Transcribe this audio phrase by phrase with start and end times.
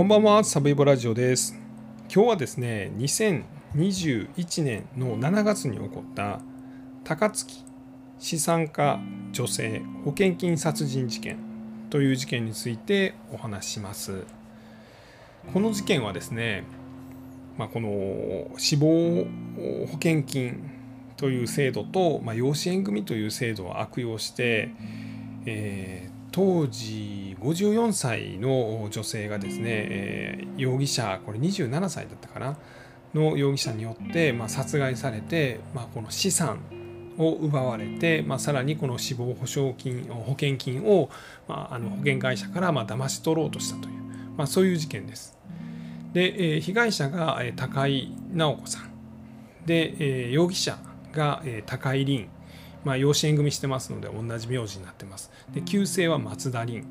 [0.00, 1.54] こんばんは、サブイボラジオです。
[2.10, 6.40] 今日はですね、2021年の7月に起こった
[7.04, 7.66] 高槻
[8.18, 8.98] 資産家
[9.32, 11.36] 女性保険金殺人事件
[11.90, 14.24] という事件についてお話します。
[15.52, 16.64] この事件はですね、
[17.58, 20.70] まあ、この死亡保険金
[21.18, 24.70] という制度と、まあ、養子縁組という制度を悪用して、
[25.44, 32.54] えー当時54歳の女性がですね、えー容疑者これ27歳だったかな
[33.14, 36.60] の容疑者によって、まあ、殺害されて、まあ、この資産
[37.16, 41.08] を奪われて、まあ、さらにこの死亡保証金保険金を、
[41.48, 43.94] まあ、あの保険会社からまあ騙し取ろうとしたという、
[44.36, 45.36] まあ、そういう事件です。
[46.12, 48.90] で、えー被害者が高井直子さん
[49.64, 50.78] で、えー容疑者
[51.12, 52.28] が高井凛
[52.84, 55.30] まあ、養子縁組してますので同じ名字になってます。
[55.52, 56.84] で、旧姓は松田凛。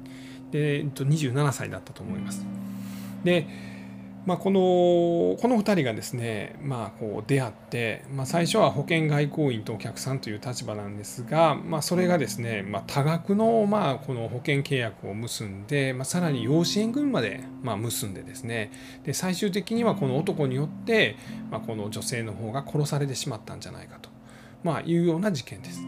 [0.52, 2.46] で、えっと、27歳だったと思います。
[3.24, 3.48] で、
[4.26, 4.60] まあ、この
[5.42, 18.72] この2人がですね、まあ、こう出会って、まあ、最初は保険外交員とお客さんという立場なんですが、まあ、それがですね、まあ、多額の、まあ、この保険契約を結んで、まあ、さらに養子縁組まで、まあ、結んでですね
[19.04, 21.16] で最終的にはこの男によって、
[21.50, 24.10] まあ、この女性の方が殺されてしまったんじゃないかと、
[24.64, 25.82] まあ、いうような事件です。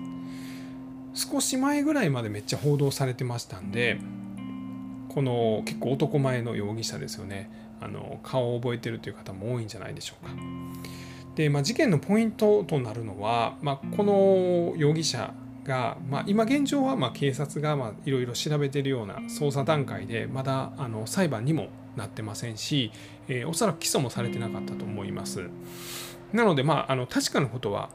[1.14, 4.00] 少し前ぐらいまでめっちゃ報道されてましたんで
[5.10, 10.32] この結構男前の容疑者ですよねあの顔を覚えてるという方も多いんじゃないでしょうか。
[11.36, 22.92] で、まあ、事件のポイントとなるのは、まあ、この容疑者が、まあ、今現状はまあ警察がいろいろ調べてるような捜査段階でまだあの裁判にもなってませんし、
[23.28, 25.50] えーおそらく起訴もされてなかったと思います。
[26.34, 27.90] なので、まあ、あの確かなことは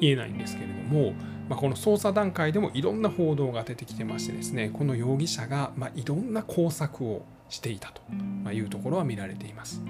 [0.00, 1.12] 言えないんですけれども、
[1.48, 8.00] まあ、この捜査段階でもいろんな報道が出てきてましてですねこの容疑者がまあいろんな工作をしていたと
[8.44, 9.82] まいうところは見られています。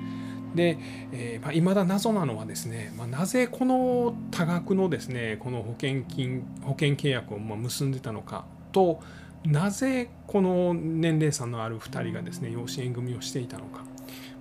[0.55, 0.79] で、
[1.13, 9.01] えーまあ、未だ謎なのはですね、まあ、なぜこの多額のですねこの保険金保険契約をまあ結んでたのかと
[9.45, 13.85] なぜこの年齢差のある2人がですね養子縁組をしていたのか、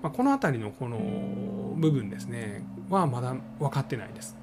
[0.01, 0.97] まあ、この辺りのこの
[1.77, 4.40] 部分ですねはまだ分かってないです。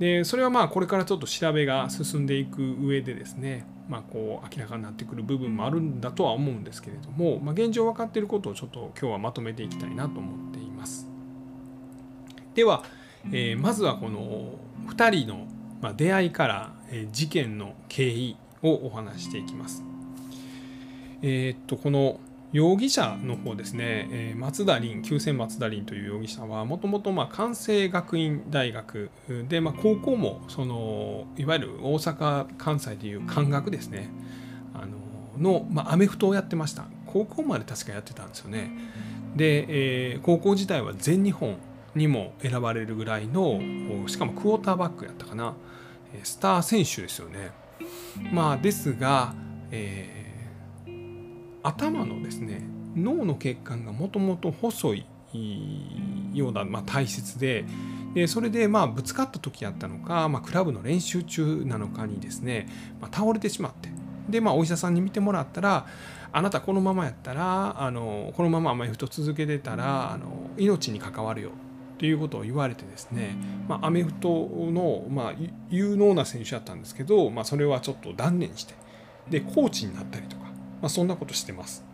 [0.00, 11.06] でそれはまあこれからちょっと調べが進んでいく上でですね、まあ、こう明らかになってくる部分もあるんだとは思うんですけれども、まあ、現状分かっていることをちょっと今日はまとめていきたいなと思っています。
[12.54, 12.82] では、
[13.26, 14.54] えーまずはこの
[14.88, 15.28] 2人
[15.82, 16.72] の出会いから
[17.12, 19.84] 事件の経緯をお話ししていきます。
[21.20, 22.20] えーっとこの
[22.52, 29.10] 容疑者の方ですね、えー松田凛、旧姓松田凛という容疑者は、もともと関西学院大学
[29.48, 34.08] で、まあ、高校もそのいわゆる大阪・関西でいう関学ですね、
[34.74, 36.86] あのの、まあ、アメフトをやってました。
[37.06, 38.70] 高校まで確かやってたんですよね。
[39.36, 41.56] で、えー高校時代は全日本
[41.94, 43.60] にも選ばれるぐらいの、
[44.08, 45.54] しかもクォーターバックやったかな、
[46.24, 47.52] スター選手ですよね。
[48.32, 49.34] まあ、ですが、
[49.70, 50.19] えー
[51.62, 52.62] 頭のですね
[52.96, 55.06] 脳の血管がもともと細い
[56.34, 57.64] ような、まあ、体質で
[58.14, 62.68] でそれでまあぶつかった時やったのか、まあ、クラブの練習中なのかにですね、
[63.00, 63.88] まあ、倒れてしまって
[64.28, 65.86] で、まあ、お医者さんに見てもらったら
[66.32, 71.52] あなたこのままやったらあのこのままアメフト続けてたらあの命に関わるよっ
[71.98, 73.36] ていうことを言われてですね、
[73.68, 75.34] まあ、アメフトの、まあ、
[75.68, 78.74] 有能な選手だったんですけど、まあ、それはちょっと断念して
[79.28, 80.49] でコーチになったりとか、
[80.80, 81.84] まあ、そんなことしてます。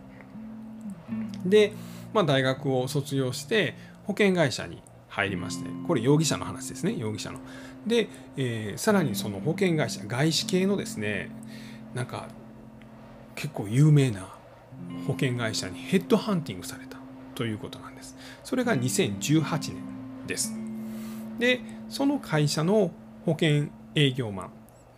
[1.45, 1.73] で、
[2.13, 3.75] まあ、大学を卒業して
[4.05, 7.39] 保険会社に入りましてこれ容疑者の話ですね容疑者の。
[7.85, 11.29] で、えーさらにその保険会社外資系のですね
[11.93, 12.27] なんか
[13.35, 14.27] 結構有名な
[15.07, 16.97] 保険会社にヘッドハンティングされた
[17.35, 18.15] ということなんです。
[18.43, 19.75] それが2018年
[20.27, 20.53] です。
[21.39, 22.91] でその会社の
[23.25, 24.51] 保険営業マン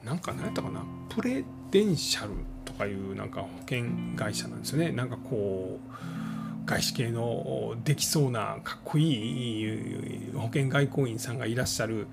[0.06, 2.33] なんか何やったかなプレデンシャル
[2.79, 3.83] かいうなんか保険
[4.15, 4.92] 会社なんですよね。
[4.92, 12.07] なんかこう外資系のできそうなかっこいい保険外交員さんがいらっしゃる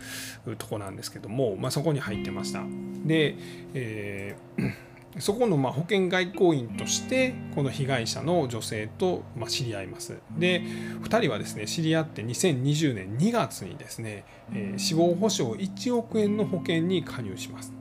[0.59, 2.63] とこなんですけども、まあ、そこに入ってました。
[3.05, 3.37] で、
[3.75, 4.87] えー
[5.19, 10.19] そこのま保険外交員としてこの被害者の女性とま知り合います。
[10.39, 17.73] で2人はですね知り合って2020年2月にですね、えー死亡保障1億円の保険に加入します。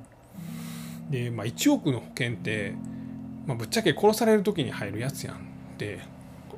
[1.10, 2.74] で、まあ、1億の保険って、
[3.46, 5.40] まあ、ぶっちゃけ殺される時に入るやつやんっ
[5.78, 6.00] て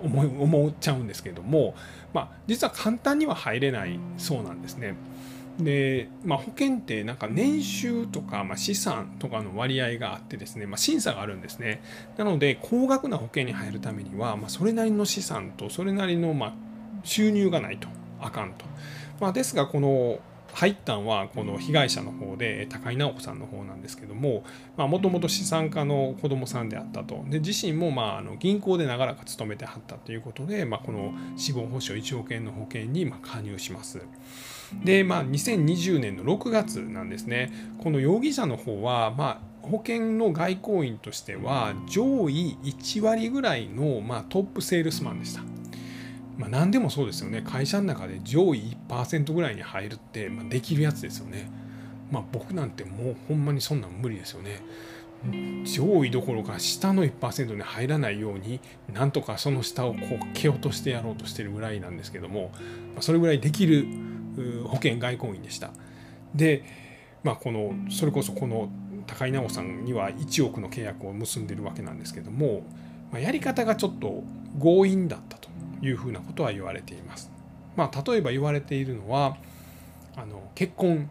[0.02, 1.76] 思思っちゃうんですけども、
[2.14, 4.96] まあ、実は簡単には入れないそうなんですね。
[5.60, 11.82] で、まあ、保険ってなんか年収とか、まあ、資産とかの割合があってですね、まあ、審査があるんですね
[12.16, 16.54] なので高額な保険に入るためには、まあ、それなりの資産とそれなりのまあ
[17.04, 17.88] 収入がないと
[18.20, 18.66] あかんと、
[19.20, 20.20] まあ、ですがこの
[20.58, 24.44] 入ったんはこの被害者の方で高井直子さんの方なんですけども
[24.76, 34.02] もともと資産家の子供さんであったとで自身もまああの銀行で長らく勤めてはったということで、まあ、この死亡保障1億円の保険にま加入します。
[34.84, 45.57] でまあ2020年の6月なんですねこの容疑者の方はまあ保険の外交員としては上位1割ぐらいの、まあ、トップセールスマンでした。
[46.38, 51.50] まあ、何でもそうですよね会社の中で上位1%ぐらいに入るって、まあ、できるやつですよね。
[52.12, 54.62] まあ、僕なんてもうほんまにそんなん無理ですよね。
[55.66, 58.60] 上位どころか下の1%に入らないように
[58.94, 62.52] なんとかその下をこう蹴落としてやろうとしてるぐらいなんですけども、
[62.94, 63.88] まあ、それぐらいできる
[64.66, 65.72] 保険外交員でした。
[66.36, 66.64] で、
[67.24, 68.70] まあ、このそれこそこの
[69.08, 72.62] 高井直さんには1億の契約を結んでるわけなんですけども、
[73.12, 74.24] まあ、やり方がちょっと
[74.62, 75.37] 強引だった
[75.82, 77.32] いうふうなことは言われています。
[77.76, 79.38] まあ、例えば言われているのは
[80.16, 81.10] あの結婚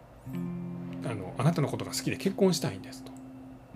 [1.05, 3.11] あのあなたのことが好きで結婚したいんですと。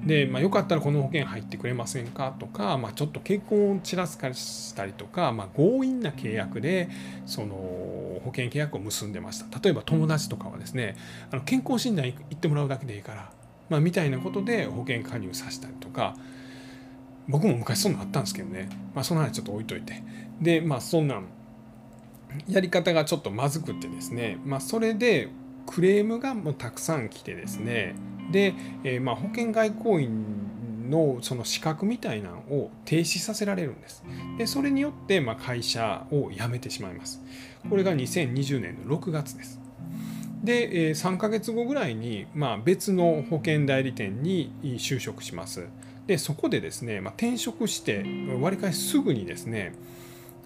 [0.05, 6.89] で、まあ、よかったらこの保険入ってくれませんかとか、まあ、ちょっと結婚をちらつかしたりとか、まあ、強引な契約で
[7.25, 10.97] その保険契約を結んでました例えば友達とかはですね
[11.31, 13.31] あの健康診断行ってもらうだけでいいから、
[13.69, 16.15] まあ、みたいなことで保険加入させたりとか
[17.27, 20.03] 僕も昔そんなのあったんですけどね、まあ、その話ちょっと置いといて
[20.41, 21.25] でまあそんなん
[22.47, 25.29] やり方がちょっとまずくってですね、まあ、それで
[25.65, 27.95] クレームがもうたくさん来てですね
[28.31, 28.53] で、
[28.83, 34.03] えー、まあ保険外交員のその資格みたいなのを停止させられるんです。
[34.37, 37.21] でそれによってまあ会社を辞めてしまいます。
[37.69, 39.61] これが2020年の6月です。
[40.43, 45.67] で、え3ヶ月後ぐらいに、まあ、別の保険代理店に就職します。
[46.07, 48.03] でそこでですね、まあ、転職して
[48.41, 49.73] わりかしすぐにですね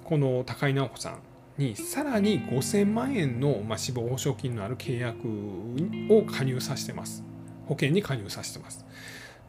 [0.04, 1.20] この高井直子さん
[1.58, 5.28] にさらに5000万円の、まあ、死亡保証金のある契約
[6.10, 7.24] を加入させてます。
[7.66, 8.86] 保険に加入させてます。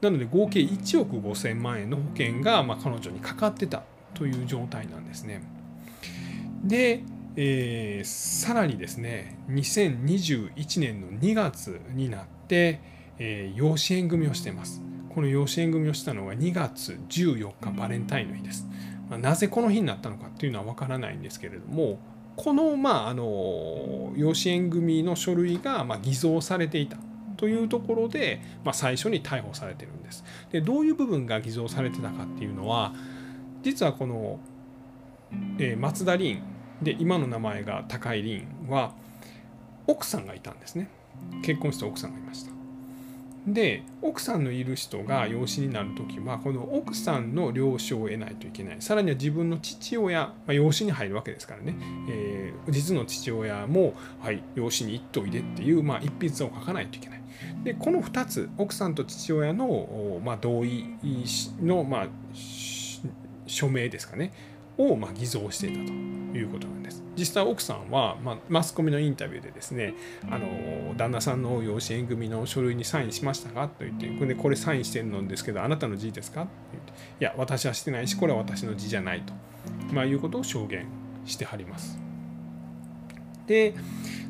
[0.01, 3.83] なので合計1億5000万円の保険が、まあ、彼女にかかってた
[4.15, 5.43] という状態なんですね。
[6.63, 7.03] で、
[7.37, 12.81] えー、さらにですね2021年の2月になって、
[13.19, 14.81] えー、養子縁組をしてます。
[15.17, 18.67] この養子縁組をしたのが2月14日バレンタインの日です。
[19.09, 21.99] まあ、なぜこの日になったのかっていうのは分からないんですけれども
[22.37, 26.99] この,、まあ、あの養子縁組の書類が、ま、偽造されていた
[27.39, 30.23] というところで、まあ、最初に逮捕されてるんです。
[30.53, 32.93] でどういう部分が偽造されてたかっていうのは
[33.63, 34.39] 実はこの、
[35.59, 36.43] えー、松田凛
[36.83, 38.93] で今の名前が高井凛は
[39.87, 40.91] 奥さんがいたんですね
[41.43, 42.56] 結婚した奥さんがいました
[43.47, 48.77] で奥さんのいる人が養子になる時はこの奥さんの了承を得ないといけない。
[48.81, 51.77] さらには自分の父親、まあ、養子に入るわけですからね、
[52.09, 57.23] えー、実の父親も、はい、養子に行っといでっていう、まあ、一筆を書かないといけない。
[57.63, 60.97] でこの2つ奥さんと父親の、まあ、同意
[61.63, 62.09] の、まあ、
[63.47, 64.33] 署名ですかね
[64.79, 67.03] を、ま、偽造していたということなんです。
[67.17, 69.95] 実際奥さんは、まあ、マスコミのインタビューでですね
[70.31, 79.33] あの旦那さんの養子縁組の書類にサインしましたかと言ってこれこれサインしてるんですけどあなたの字ですかって言っていや私はしてないしこれは私の字じゃないと、
[79.93, 80.87] まあ、いうことを証言
[81.25, 81.99] してはります。
[83.47, 83.75] で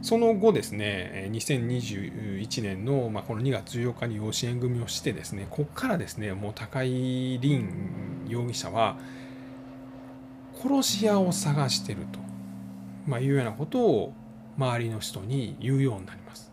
[0.02, 7.68] その後ですね2021年の、まあ、この2月14日に養子縁組をしてですねここからですねもう高井凛
[8.28, 8.96] 容疑者は
[10.60, 12.18] 殺し屋を探してると、
[13.06, 14.12] まあ、いうようなことを
[14.58, 16.50] 周りの人に言うようになります。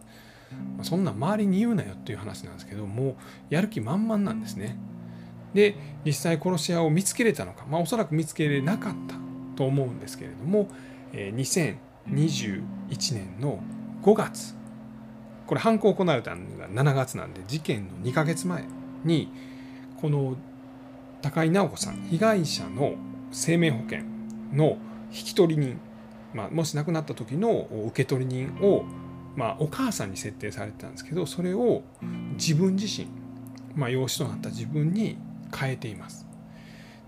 [0.77, 3.15] ま、そんな周りに言うなよっていう話なんですけどもう
[3.49, 4.77] やる気満々なんですね。
[5.53, 9.15] で実際殺し屋を見つけれたのか、まあ、おそらく見つけれなかった
[9.55, 10.67] と思うんですけれども、
[11.13, 12.63] 2021
[13.13, 13.59] 年の
[14.01, 14.55] 5月
[15.45, 18.65] これ犯行行われたのが7月なんで事件の2ヶ月前
[19.03, 19.31] に
[20.01, 20.35] この
[21.21, 22.95] 高井直子さん被害者の
[23.33, 23.99] 生命保険
[24.53, 24.77] の
[25.11, 25.79] 引き取り人、
[26.33, 28.85] まあ、もし亡くなった時の受取人を、
[29.35, 31.83] まあ、お母さんに設定されてたんですけどそれを
[32.33, 33.07] 自分自身、
[33.75, 35.17] まあ、養子となった自分に
[35.53, 36.25] 変えています。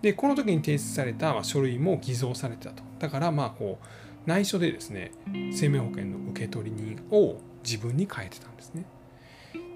[0.01, 5.11] でこの時に提出された書類も偽造されてたとだからまあこう内緒でですね
[5.51, 8.85] 生命保険の受取人を自分に変えてたんですね。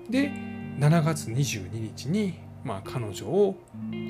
[0.10, 0.32] で
[0.79, 3.56] 7月22日に、まあ、彼女を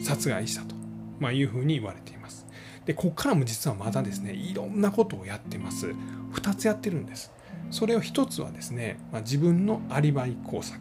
[0.02, 0.76] 殺害したと、
[1.20, 2.46] まあ、いうふうに言われています。
[2.86, 5.94] でここからも実はまだですねいろんなことをやってます。
[6.34, 7.32] 2つやってるんです。
[7.72, 10.80] それを一つはですね、まあ、自分のアリバイ工作。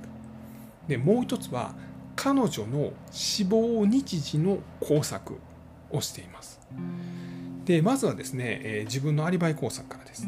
[0.86, 1.74] でもう一つは
[2.16, 5.38] 彼女の死亡日時の工作
[5.90, 6.60] をしています。
[7.64, 10.26] でまずはですね、えー、自分のアリバイ工作からです、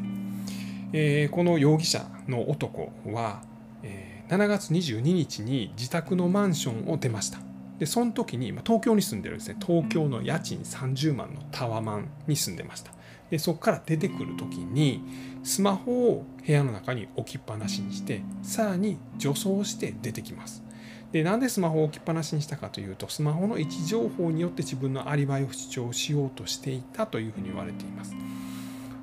[0.93, 3.43] えー、この容疑者の男は、
[3.83, 7.50] えー、7月22日に自宅のマンションを出ました。
[7.81, 9.57] でその時に、ま、東京に住んでるんですね。
[9.59, 12.93] 東京の家賃30万のタワマンに住んでました。
[13.31, 15.03] でそこから出てくる時に
[15.43, 20.63] スマホを部屋の中に置きっぱなしにしてさらに女装して出てきます。
[21.11, 28.15] でなんでスマホを置きっぱなしにしたかというとスマホの位置情報によって自分のアリバイを主張しようとしていたというふうに言われています。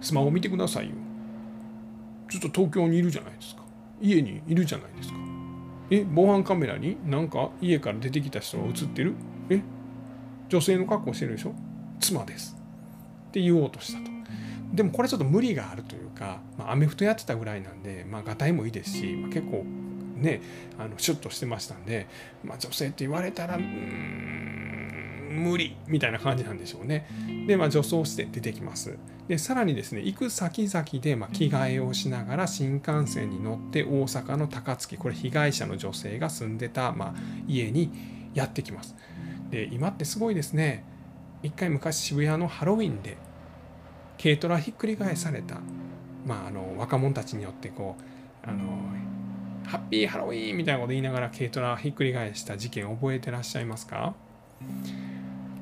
[0.01, 0.96] スマホを見てくださいよ。
[2.29, 3.63] ちょっと東京にいるじゃないですか。
[4.00, 5.26] 家にいるじゃないですか。
[5.89, 9.13] え防犯カメラになんか家から出てきた人が映ってる？
[9.50, 9.62] え？
[10.50, 11.53] 女性の格好してるでしょ？
[12.00, 12.58] 妻です。
[13.29, 14.17] って言おうとしたと。
[14.74, 19.63] でもこれちょっと無理があるというか、まあ、アメフトやってたぐらいなんで、まあ、がたいもいいですし、まあ、結構
[20.17, 20.41] ね
[20.77, 22.08] あのシュッとしてましたんで、
[22.44, 23.63] まあ、女性って言われたらうん
[25.38, 27.08] 無理みたいな感じなんでしょうね。
[27.48, 28.98] で、まあ、女装して出てきます。
[29.27, 37.13] でさらにですね行く先々で、まあ、着替えをしながら新幹線に乗って大阪の高槻これ被害者の女性が住んでた、ま、
[37.48, 37.91] 家に
[38.34, 38.96] やってきます。
[39.50, 40.86] で今ってすごいですね
[41.44, 43.17] 一回昔渋谷のハロウィンで
[44.22, 45.60] 軽トラひっくり返された、
[46.25, 47.96] まあ、あの若者たちによってこ
[48.46, 48.60] うあの
[49.65, 54.15] ハッピーハロウィーンみたいなこと言いながら軽トラひっくり返した事件覚えてらっしゃいますか？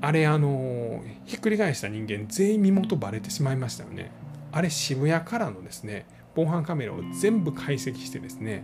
[0.05, 4.11] あれあのひっくり返した人間全員身元バレてしまいましたよね。
[4.51, 8.63] あれ渋谷からのですね防犯カメラを全部解析してですね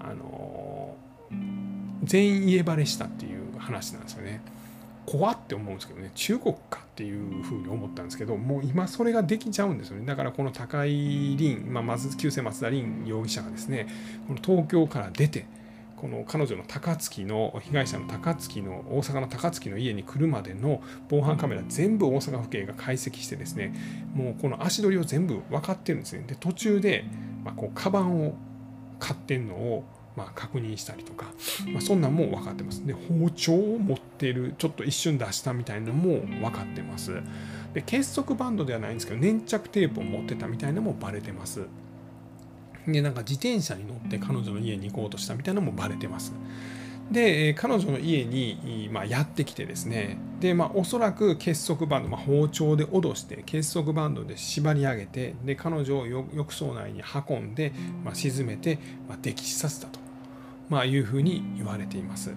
[0.00, 0.96] あの
[2.02, 4.42] 全員家バレしたっていう話なんですよね。
[5.06, 10.04] 怖って思うんですけどね中国かっていうふうに思ったんですけどもう今それができちゃうんですよね。
[10.04, 13.86] だからこの高井凛、まあ、まず旧姓松田凛容疑者がですね
[14.26, 15.46] この東京から出て
[16.02, 23.72] この彼女の高槻の被害者の高槻の大阪の高槻の家に来るまでの防犯カメラ全部大阪府警が解析してですね
[24.12, 27.04] もうこの足取りを全部分かってるんですねで途中で
[27.44, 28.34] まあこうカバンを
[28.98, 31.24] 買ってんのをまあ、確認したりとか、
[31.72, 32.86] まあ、そんなんも分かってます。
[32.86, 37.22] で包丁を持ってるちょっと一瞬出したみたいなのも分かってます。
[37.72, 41.66] で結束バンドではないんですけど粘着テープを持ってたみたいなのもバレてます。
[42.86, 46.32] でなんか自転車に乗って彼女の家に行こうとしたみたいなのもバレてます。
[47.10, 57.72] で彼女の家に、まあ、やってきてですねで、まあ、おそらく結束バンド、まあ、包丁で脅して結束バンドで縛り上げてで彼女を浴槽内に運んで、
[58.02, 60.00] まあ、沈めて、まあ、溺死させたと、
[60.70, 62.34] まあ、いうふうに言われています。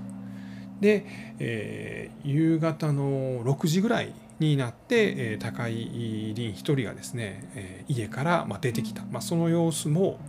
[0.82, 1.06] で、
[1.40, 10.20] えー、夕方の6時ぐらいになって、えー、高井凛一人がですね、えー、家から、まあ、出てきた、まあ、その様子も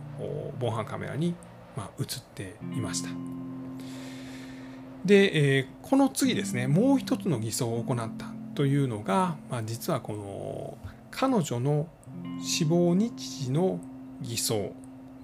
[0.59, 1.35] 防犯カメラに、
[1.75, 3.09] まあ、映っていました。
[5.05, 10.77] で、えー、この次ですねもう一つの偽装を行ったというのが、まあ、実はこの
[11.11, 11.87] 彼女の
[12.41, 13.79] 死亡日時の
[14.21, 14.73] 偽装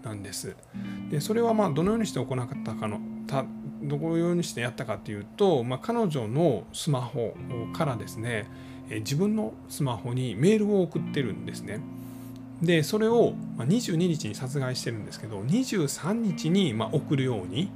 [0.03, 0.55] なんです。
[1.09, 3.45] でそれはまあどのようにして行ったかのた
[3.81, 7.35] どのようにしてやったかというと、まあ、彼女のスマホ
[7.73, 8.47] からですね
[8.89, 11.79] 自分のスマホにメールを送ってるんですね。
[12.63, 17.69] でそれを22日に殺害してるんですけど23日にま送るように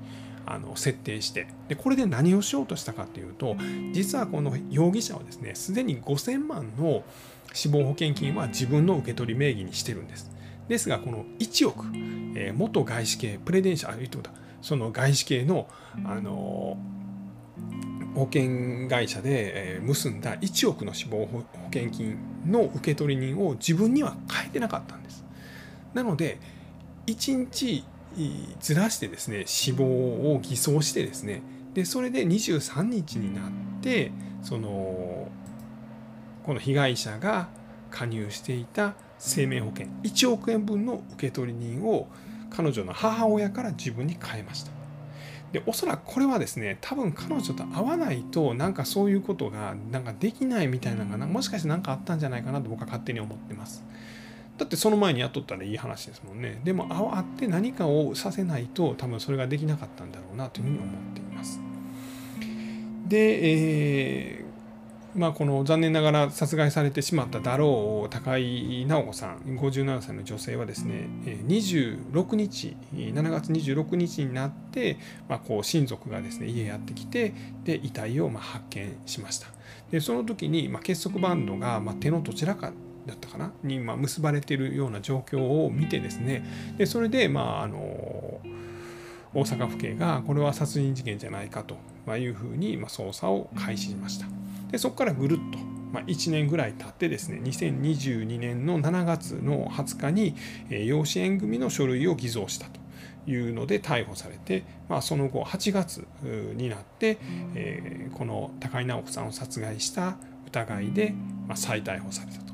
[0.46, 3.58] あの設定してでこれで何をしようとしたかっていうと
[3.91, 7.03] 実はこの容疑者はですねすでに5000万の
[7.53, 10.32] 死亡保険金は自分の受け取り名義にしてるんです。
[10.67, 11.86] ですがこの1億、
[12.36, 14.29] えー、元外資系プレデンシャル言ってこと
[14.62, 15.67] その外資系の
[16.06, 16.77] あの
[18.17, 25.24] 保険会社で結んだ1億の死亡保険金の受取人を自分には変えてなかったんです。
[25.93, 26.39] なので
[27.05, 27.86] 1日
[28.59, 31.43] ずらしてですね死亡を偽装してですね
[31.75, 35.27] でそれで23日になってその
[36.43, 37.50] この被害者が
[37.91, 42.07] 加入していた生命保険1億円分の受取人を
[42.50, 44.76] 彼女の母親から自分に変えました
[45.51, 53.83] でおそらくこれはですね多分彼女と会わないとなんかそういうことがなんかできないみたいなのがもしかして何かあったんじゃないかなと僕は勝手に思ってます。
[54.57, 56.59] だってその前にやっとったらいい話ですもんね。
[56.63, 61.59] でも会って何かをさせないと多分それができなかったんだろうなというふうに思っています。
[63.07, 64.46] で、えー
[65.17, 74.97] まあ、この残念ながら殺害されてしまっただろう高井直子さん57歳の女性はですね26日7月26日になって、
[75.27, 77.33] まあ、こう親族がですね家やってきて
[77.63, 79.47] で遺体をま発見しました。
[79.89, 82.74] でその時に、ま結束バンドがま手のどちらか
[83.05, 86.45] だったかなに、ま、結ばれているような状況を見てですね
[86.77, 87.77] でそれで、まあ、あの
[89.33, 91.77] 大阪府警がこれは殺人事件じゃないかと
[92.17, 94.27] いうふうに、まあ、捜査を開始しました。
[94.71, 95.59] でそこからぐるっと、
[95.91, 100.36] まあ、1年ぐらい経ってですね2022年の7月の20日に、
[100.69, 102.79] え養子縁組の書類を偽造したと
[103.29, 106.07] いうので逮捕されて、まあ、その後8月
[106.55, 107.17] になって、
[107.55, 111.13] えー、この高井直子さんを殺害した疑いで、
[111.47, 112.53] まあ、再逮捕されたと。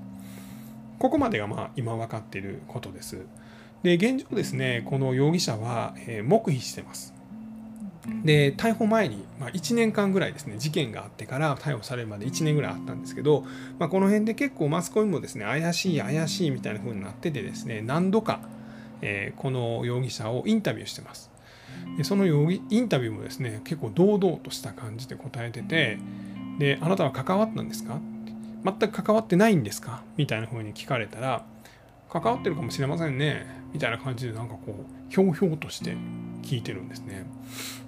[1.00, 3.26] ここまでがまあ今分かっていることです。
[3.84, 5.94] で現状ですねこの容疑者は、
[6.24, 7.13] 黙秘してます。
[8.26, 13.46] で逮捕前に、まあ、1年間ぐらいですね事件があってから逮捕されるまで1年ぐらいあったんですけど、
[13.80, 18.40] まあ、この辺で結構マスコミもですね怪しい怪しいみたいな風になっててですね何度か
[19.06, 21.30] えー、この容疑者をインタビューしてます。
[21.98, 25.98] でその容疑インタビューもですね結構堂々とした感じで答えてて
[26.58, 28.00] であなたは関わったんですか？
[28.64, 30.04] 全く関わってないんですか？
[30.16, 31.44] みたいな風に聞かれたら
[32.10, 35.98] 関わってるかもしれませんねみたいな感じでなんかこうひょうひょうとして
[36.44, 37.26] 聞いてるんですね。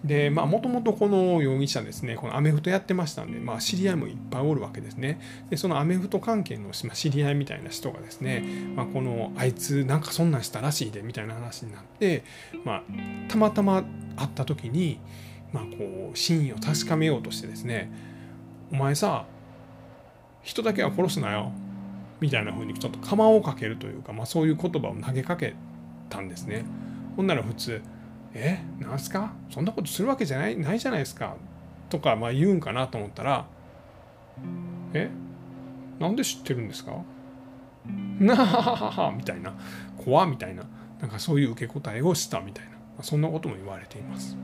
[0.04, 5.20] でまあもともとこの容疑者ですねこのアメフトやってましたんで、まあ、知り合いもいっぱいおるわけですね。
[5.50, 8.44] でそのアメフト関係の知り合いみたいな人がですね、
[8.76, 12.24] まあ、このあいつなんかそんなんしたらしいでみたいな話になって、
[12.64, 12.84] まあ、
[13.28, 13.84] たまたま
[14.16, 15.00] 会った時に、
[15.52, 17.92] まあ、こう真意を確かめようとしてですね
[18.72, 19.26] お前さ
[20.44, 21.52] 人だけは殺すなよ
[22.20, 25.56] みたいな風にちょっと釜をかけるというか、まあ、そういう言葉を投げかけ
[26.10, 26.64] たんですね。
[27.18, 27.82] ほんなら普通
[28.38, 29.32] えなんすか？
[29.50, 31.38] そんなことするわけじゃないないじゃないですか。
[31.90, 33.46] とかまあ言うんかなと思ったら
[34.94, 35.10] え
[36.00, 36.98] なんで知ってるんですか？
[38.20, 39.54] なはははみたいな。
[39.98, 40.64] 怖みたいな。
[41.00, 42.66] なんかそういう受け答えをしたみたい
[42.98, 43.04] な。
[43.04, 44.36] そんなことも言われています。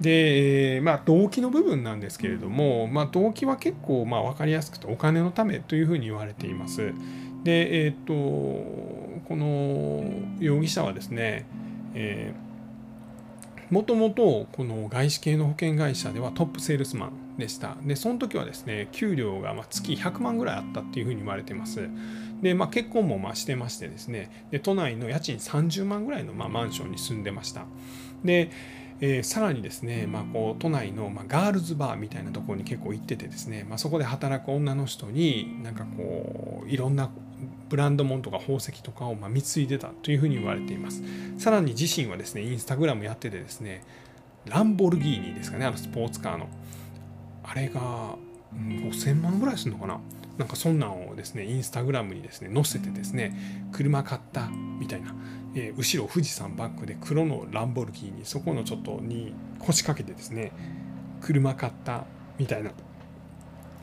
[0.00, 6.92] で、まあ、動機の部分なんですけれども、まあ、動機は結構まあ分かりやすくてお金のためというふうに言われています。
[7.44, 10.04] で、えっ、とこの
[10.38, 11.44] 容疑者はですね、
[11.94, 12.49] えー
[13.70, 17.76] もともとこの外資系の保険会社ではトップセールスマンでした。
[17.82, 21.88] で、その時はですね、給料がま月100万ぐらいあったっていうふうに言われてます。
[22.42, 27.64] で、まあ、結婚もましてましてですね、で都内の家賃30万ぐらいのまマンションに住んでました。
[28.24, 28.50] で、
[29.00, 37.10] えー、さらにですね、まあ、こう都内の、まガールズバーみたいなところに結構行っててですね、まあ、そこで働く女の人になんかこういろんな
[37.68, 41.02] ブランド物とか宝石とかをま貢いでたというふうに言われています。
[41.38, 43.82] さらに自身はですねインスタグラムやっててですね
[44.46, 46.48] ランボルギーニですかねあのスポーツカーの。
[47.42, 48.16] あれが、
[48.54, 50.00] 5000万ぐらいするのかな。
[50.38, 55.14] なんかそんなんをですねインスタグラムにですね載せてですね車買ったみたいな、
[55.54, 60.52] えー、後ろ富士山バックで黒のランボルギーニそこのちょっとに腰掛けてですね
[61.20, 62.06] 車買った
[62.38, 62.70] みたいな。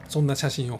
[0.10, 0.80] そんな写真を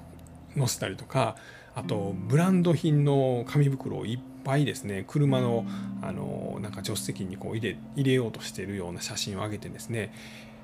[0.58, 1.36] 載せたりとか
[1.78, 5.63] あとブランド品の紙袋をいっぱいですね車の
[6.02, 10.12] あのなんか助手席にこう入れ入れようとしているような写真を上げてですね、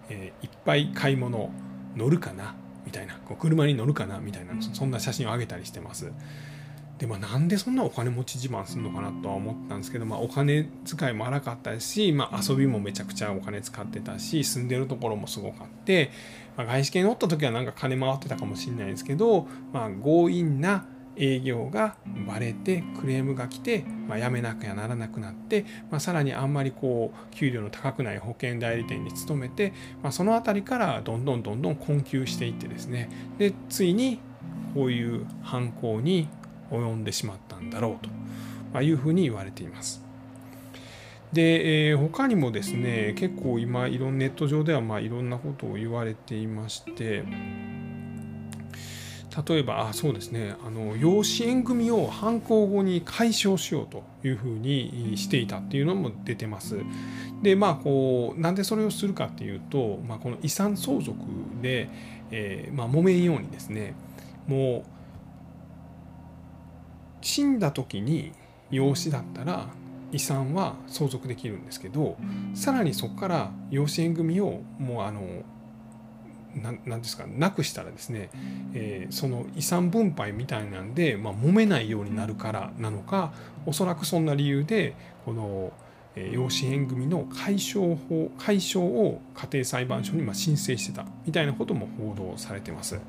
[0.10, 1.52] えー、いっぱい買い物
[1.96, 6.12] 乗るかなみたいなこう車に乗るかなみたいなそんな写真を上げたりしてます。
[6.98, 16.12] でまあ、なんでそんなお金持ち自慢するのかなとは思ったんですけど、まあ、お金遣いも荒かったし、まあ、遊びもめちゃくちゃお金使ってたし住んでるところもすごかって、
[16.56, 21.96] まあ、外資系におった時はなんか金回ってたかもしれないですけど、まあ、強引な営業が
[22.28, 34.20] バレてクレームが来て、まあ、辞めなきゃならなくなって、まあ、さらにあんまりこう給料の高くない保険代理店に勤めて、まあ、その辺りからどんどんどんどん困窮していってですねでついに
[34.74, 36.28] こういう犯行に
[36.72, 40.04] 及んでしまったんだろうと、いうふうに言われています。
[41.32, 47.24] で、えー、他にもですね結構今いろんなネット上ではまあいろんなことを言われていまして
[49.48, 56.78] 例えばあそうですねあの養子縁組を犯行後に解消しようというふうにしていたっていうのも出てます。
[57.42, 61.18] でまあこうなんでそれをするかっていうと、まあ、この遺産相続
[61.62, 61.90] で、
[62.32, 63.96] えー、まあ、揉めんようにですね
[64.48, 64.94] もう
[67.22, 68.32] 死んだ時に
[68.70, 69.68] 養子だったら
[70.12, 72.18] 遺産は相続できるんですけど
[72.54, 75.22] さらにそこから養子縁組をもうあの
[76.56, 78.30] 何ですかなくしたらですね、
[78.74, 83.34] えー、その遺産分配みたいなんで、まあ、揉めないようになるからなのか
[83.66, 85.72] おそらくそんな理由でこの
[86.16, 93.00] 養子縁組の解消法解消を家庭裁判所にま申請してたみたいなことも報道されてます。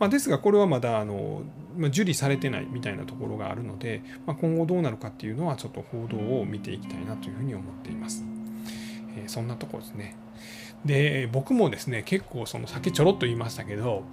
[0.00, 1.42] まあ、ですがこれはまだあの、
[1.76, 8.24] ま、受理されてないみたいなところがあるので、まあ、今後どうなるかっていうのはちょっと報道を見ていきたいなというふうに思っています。
[9.16, 10.16] えー、そんなところですね。
[10.84, 14.04] で僕もですね結構その先ちょろっと言いましたけど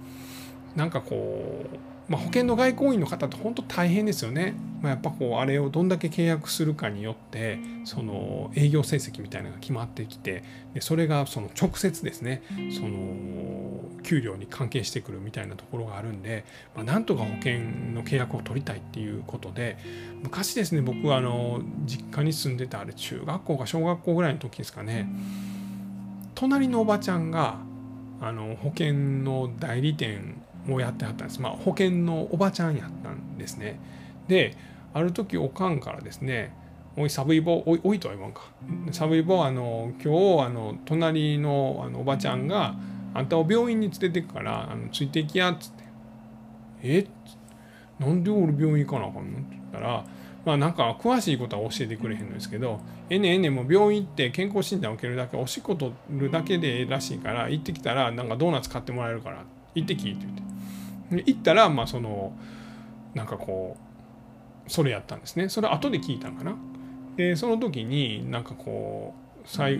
[0.74, 1.76] なんかこう
[2.08, 4.54] まあ、保険の外交員の方って本当大変ですよね。
[4.80, 16.44] まあ、やっぱこうあれをどんだけ契約するかによってその営業成績みたいなのが決まってきてでそれがその直接ですねその給料に関係してくるみたいなところがあるんで、
[16.76, 17.58] まあ、なんとか保険
[17.94, 19.78] の契約を取りたいっていうことで
[20.22, 25.08] 昔ですね僕はあの実家に住んでたあれ中学校か小学校ぐらいの時ですかね
[26.36, 27.58] 隣のおばちゃんが
[28.20, 28.92] あの保険
[29.24, 31.40] の代理店をやってはったんです。
[31.40, 33.80] まあ、保険のおばちゃんやったんですね。
[34.28, 34.54] で、
[34.94, 36.52] ある時おかんからですね、
[36.96, 38.42] おい、サブイボ、おい、おいとは言わんか。
[38.92, 42.74] サブイボ、あの、今日、あの、隣のあのおばちゃんが、
[43.14, 45.84] あんたを病院に連れてくから、あのついていきや、っつって。
[46.82, 46.98] え？
[47.00, 47.06] っ
[47.98, 49.38] なんで俺病院行かなあかんの？
[49.38, 50.04] って言ったら、
[50.46, 52.78] まあなんか詳しいことは教えてくれへんのですけど、
[53.10, 61.32] えねえねも病院行って健康診断を受けるだけ、おしっこ取るだけでらしいから、行ってきたらなんかドーナツ買ってもらえるから、行ってきって言って。
[61.32, 62.32] 行ったらまあその
[63.14, 63.76] なんかこ
[64.66, 65.48] うそれやったんですね。
[65.48, 66.54] それ後で聞いたんかな。
[67.16, 69.78] でその時になんかこう最、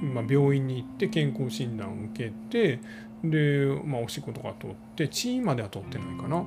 [0.00, 2.78] まあ、病院に行って健康診断を受けて
[3.24, 6.44] で、まあ、おしっことか取って血までは取ってないかな。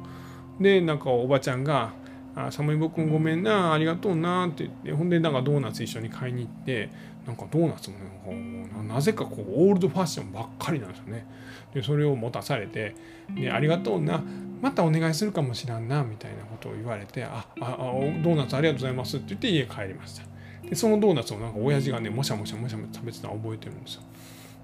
[0.62, 1.92] でなんかおばちゃんが
[2.38, 6.90] 「あ寒い僕ごめんなありがとうな」って言ってほんでなんかドーナツ一緒に買いに行って
[7.26, 11.26] なんかドーナツもねなぜかこうオールドファッションばっかりなんですよね。
[11.74, 12.96] でそれを持たされて
[13.36, 14.24] で「ありがとうな
[14.62, 17.76] またお願いするかもしらんな」みたいなことを言われて「あああ
[18.24, 20.24] ドーナツありがとうございます」って言って家帰りました。
[20.70, 24.02] でそのドーナツをなんか親父がねもしゃもしゃもしゃ食べてたの覚えてるんですよ。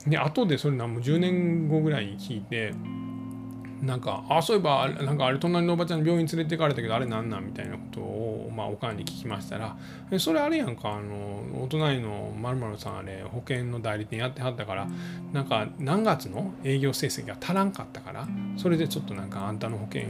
[0.08, 2.74] で後でそれ何も10年後ぐらいに聞いて
[3.84, 9.76] なんか、あ、そういえば、なんかあれ、隣のおばちゃんに病院連れて行かれたけど、あれなんなんみたいなことを、まあ、おかんに聞きましたら、
[10.10, 14.88] え、それあれやんか、あの、お隣のまるさん、あれ、保険の代理店やってはったから、
[15.34, 20.04] なんか、何月の営業成績が足らんかったから、それでちょっとなんか、あんたの保険、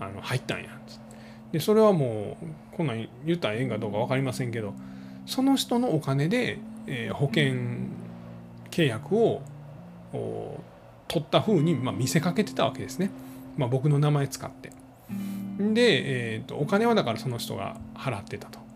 [0.00, 0.98] あの、入ったんやつ、
[1.52, 4.74] で、それはもう、こんなん言ったらええんかどうか分かりませんけど、
[5.24, 6.58] その人のお金で、
[6.88, 7.54] えー、保険
[8.72, 9.42] 契約を、
[11.08, 13.10] 取った風にまに見せかけてたわけですね、
[13.56, 14.70] まあ、僕の名前使って。
[15.58, 18.68] で、えーと、お金はだからその人が払ってたと。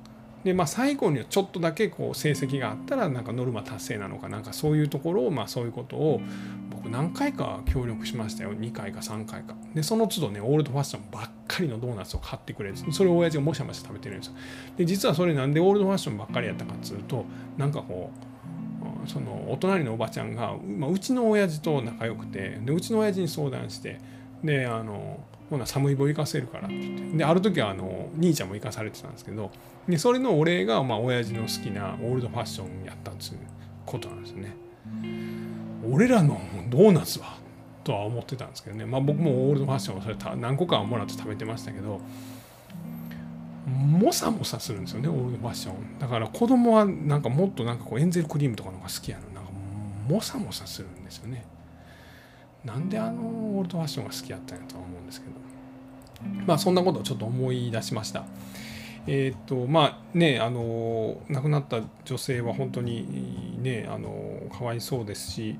[0.45, 6.21] でまあ最後にはちょっとだけこう成績があったらなんかノルマ達成なのかなんかそういうところをまあそういうことを
[6.71, 8.53] 僕何回か協力しましたよ。
[8.53, 9.55] 2回か3回か。
[9.75, 12.77] でその都度ねオールドファッションばっかりのドーナツを買ってくれる。
[12.91, 14.33] それを親父がもしゃもしゃ食べてるんですよ。
[14.79, 17.25] で実はそれなんでオールドファッションばっかりやったかっつうと
[17.57, 18.32] なんかこう
[19.07, 24.01] そのお隣のおばちゃんが、まあ、うちの親父と仲良くてでうちの親父に相談して
[24.45, 29.51] であのほな寒い棒行かせるからって言ってである時はあの兄ちゃんも行かされてたんですけど
[29.89, 33.41] でそれのお礼がまあ親父の好きなオールドファッションやったっていう
[33.85, 34.55] ことなんですね。
[35.91, 37.37] 俺らのドーナツは
[37.85, 42.01] とは思ってたんですけどね、まあ、僕もオールドファッションをそれ何個かもらって食べてましたけど
[43.67, 45.99] もさもさするんですよねオールドファッション。
[45.99, 49.51] だから子供はなんかもっとなんかこうエンゼルクリームとかの方が好きやのなんか
[50.09, 51.45] モサモサするんですよね。
[52.65, 55.33] なんであのオールドファッションが好きやったんやとは思うんですけど。
[56.47, 58.25] まあそんなことをちょっと思い出しました。
[59.07, 65.57] えっ、とまあねあの亡くなった女性は本当にねあのかわいそうですし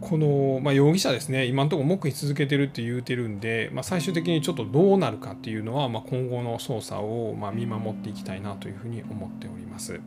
[0.00, 10.00] この、まあ、容疑者ですね今のところ黙秘続けてるって言うてるんで、まあ、最終的にちょっとどうなるかっていうのは、まあ、今後の捜査をまあ見守っていきたいなというふうに思っております。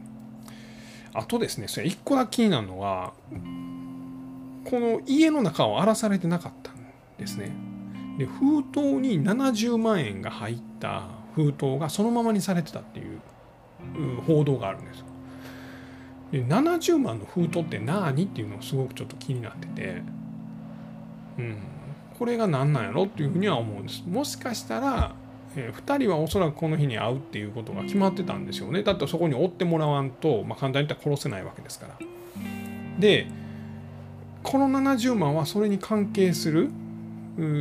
[1.13, 3.13] あとですねそれ1個だけ気になるのは
[4.69, 6.75] この家の中を荒らされてなかったん
[7.17, 7.51] ですね。
[8.17, 13.19] で封筒に70万円が入った封筒がそのままにされてたっていう
[14.25, 15.03] 報道があるんです。
[16.31, 20.01] で70万の封筒って何っていうのがすごくちょっと気になってて、
[21.37, 21.57] うん、
[22.17, 24.03] これが何なんやろっていうふうには思うんです。
[24.07, 25.13] もしかしたら、
[25.55, 28.81] えー、2人はおそらくこの日に会うっていうことが決まってたんですよね。
[28.83, 31.97] だってそこに追ってもらわんと、まあ、簡単に言ったら殺せないわけですから。
[32.99, 33.27] で
[34.41, 36.69] この70万はそれに関係する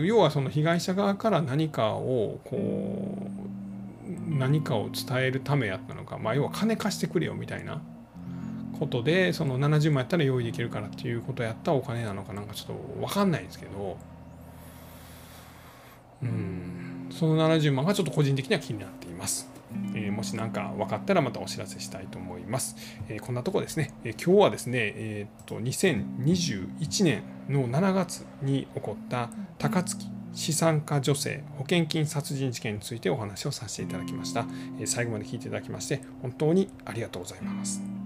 [0.05, 3.34] 要はその被害者側から何かをこう
[4.29, 7.83] 何かを伝えるためやったのか、まあ、要は金貸してくれよみたいな。
[8.79, 13.97] ことでその70万やったら用意できるからっていうことやったお金なのかなんかちょっと分かんないんですけど。
[16.23, 17.07] うん。
[17.11, 19.49] その70万がちょっと個人的には気になっています。
[19.95, 22.77] えー、もし何か分かったらまたお知らせしたいと思います。
[23.09, 34.47] えー、こんなとこですね、えー、今日はですね、え、っと2021年の7月に起こった高槻資産家女性保険金殺人事件についてお話をさせていただきました。
[34.87, 38.04] 最後まで聞いていただきまして本当にありがとうございます。